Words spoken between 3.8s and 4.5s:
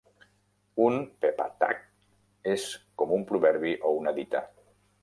o una "dita".